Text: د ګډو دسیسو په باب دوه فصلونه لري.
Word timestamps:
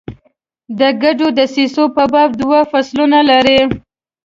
د 0.79 0.81
ګډو 1.01 1.27
دسیسو 1.37 1.83
په 1.95 2.03
باب 2.13 2.29
دوه 2.41 2.59
فصلونه 2.71 3.19
لري. 3.29 3.59